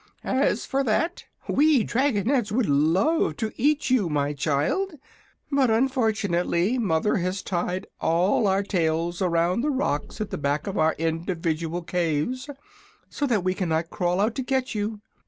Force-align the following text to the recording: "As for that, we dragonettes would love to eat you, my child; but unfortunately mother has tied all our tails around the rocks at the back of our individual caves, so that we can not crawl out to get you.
"As 0.23 0.65
for 0.65 0.83
that, 0.85 1.25
we 1.47 1.83
dragonettes 1.83 2.51
would 2.51 2.67
love 2.67 3.37
to 3.37 3.51
eat 3.55 3.91
you, 3.91 4.09
my 4.09 4.33
child; 4.33 4.95
but 5.51 5.69
unfortunately 5.69 6.79
mother 6.79 7.17
has 7.17 7.43
tied 7.43 7.85
all 7.99 8.47
our 8.47 8.63
tails 8.63 9.21
around 9.21 9.61
the 9.61 9.69
rocks 9.69 10.19
at 10.19 10.31
the 10.31 10.39
back 10.39 10.65
of 10.65 10.75
our 10.75 10.95
individual 10.97 11.83
caves, 11.83 12.49
so 13.11 13.27
that 13.27 13.43
we 13.43 13.53
can 13.53 13.69
not 13.69 13.91
crawl 13.91 14.19
out 14.19 14.33
to 14.33 14.41
get 14.41 14.73
you. 14.73 15.01